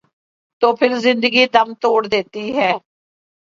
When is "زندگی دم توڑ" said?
0.99-2.01